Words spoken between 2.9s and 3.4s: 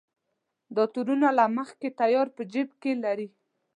لري.